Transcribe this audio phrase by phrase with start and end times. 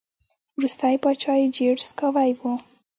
[0.57, 2.41] وروستی پاچا یې جیډ سکای و